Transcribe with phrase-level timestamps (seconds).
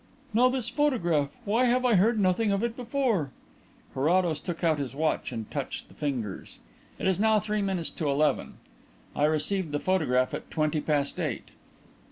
[0.33, 1.29] "Now this photograph.
[1.45, 3.29] Why have I heard nothing of it before?"
[3.93, 6.57] Carrados took out his watch and touched the fingers.
[6.97, 8.55] "It is now three minutes to eleven.
[9.15, 11.51] I received the photograph at twenty past eight."